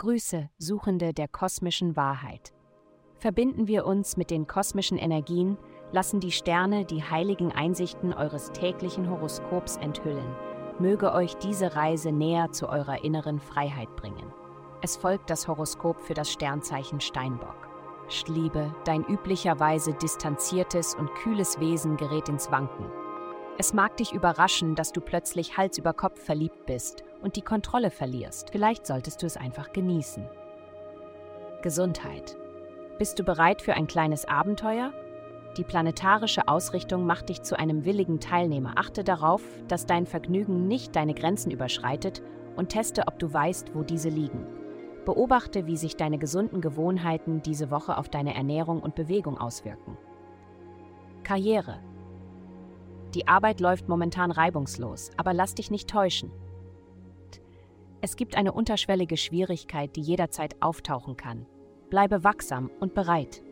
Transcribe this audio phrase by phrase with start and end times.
[0.00, 2.54] Grüße, Suchende der kosmischen Wahrheit.
[3.18, 5.58] Verbinden wir uns mit den kosmischen Energien,
[5.92, 10.34] lassen die Sterne die heiligen Einsichten eures täglichen Horoskops enthüllen.
[10.78, 14.32] Möge euch diese Reise näher zu eurer inneren Freiheit bringen.
[14.80, 17.68] Es folgt das Horoskop für das Sternzeichen Steinbock.
[18.26, 22.86] Liebe, dein üblicherweise distanziertes und kühles Wesen gerät ins Wanken.
[23.58, 27.90] Es mag dich überraschen, dass du plötzlich Hals über Kopf verliebt bist und die Kontrolle
[27.90, 28.50] verlierst.
[28.50, 30.26] Vielleicht solltest du es einfach genießen.
[31.62, 32.36] Gesundheit.
[32.98, 34.92] Bist du bereit für ein kleines Abenteuer?
[35.56, 38.74] Die planetarische Ausrichtung macht dich zu einem willigen Teilnehmer.
[38.76, 42.22] Achte darauf, dass dein Vergnügen nicht deine Grenzen überschreitet
[42.56, 44.46] und teste, ob du weißt, wo diese liegen.
[45.04, 49.96] Beobachte, wie sich deine gesunden Gewohnheiten diese Woche auf deine Ernährung und Bewegung auswirken.
[51.24, 51.80] Karriere.
[53.14, 56.30] Die Arbeit läuft momentan reibungslos, aber lass dich nicht täuschen.
[58.00, 61.46] Es gibt eine unterschwellige Schwierigkeit, die jederzeit auftauchen kann.
[61.90, 63.42] Bleibe wachsam und bereit.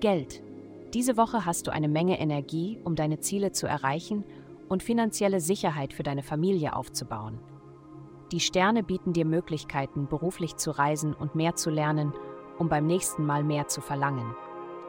[0.00, 0.42] Geld.
[0.94, 4.24] Diese Woche hast du eine Menge Energie, um deine Ziele zu erreichen
[4.68, 7.40] und finanzielle Sicherheit für deine Familie aufzubauen.
[8.32, 12.12] Die Sterne bieten dir Möglichkeiten, beruflich zu reisen und mehr zu lernen,
[12.58, 14.34] um beim nächsten Mal mehr zu verlangen.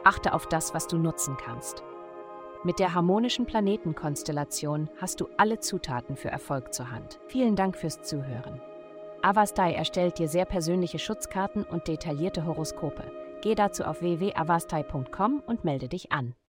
[0.04, 1.84] Achte auf das, was du nutzen kannst.
[2.64, 7.20] Mit der harmonischen Planetenkonstellation hast du alle Zutaten für Erfolg zur Hand.
[7.28, 8.60] Vielen Dank fürs Zuhören.
[9.22, 13.04] Avastai erstellt dir sehr persönliche Schutzkarten und detaillierte Horoskope.
[13.42, 16.34] Geh dazu auf www.avastai.com und melde dich an.